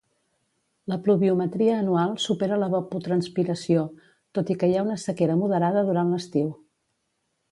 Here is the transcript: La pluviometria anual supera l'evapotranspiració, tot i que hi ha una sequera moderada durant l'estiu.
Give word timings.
La 0.91 0.95
pluviometria 1.07 1.75
anual 1.81 2.15
supera 2.23 2.57
l'evapotranspiració, 2.63 3.83
tot 4.39 4.51
i 4.53 4.57
que 4.63 4.69
hi 4.71 4.75
ha 4.79 4.85
una 4.89 4.97
sequera 5.05 5.39
moderada 5.43 5.87
durant 5.91 6.15
l'estiu. 6.15 6.49